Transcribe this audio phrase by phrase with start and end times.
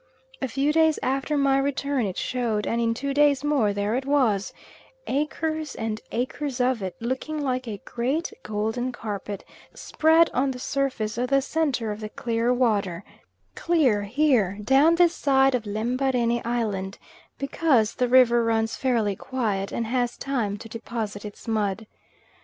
[0.41, 4.07] A few days after my return it showed, and in two days more there it
[4.07, 4.51] was,
[5.05, 9.43] acres and acres of it, looking like a great, golden carpet
[9.75, 13.03] spread on the surface of the centre of the clear water
[13.53, 16.97] clear here, down this side of Lembarene Island,
[17.37, 21.85] because the river runs fairly quietly, and has time to deposit its mud.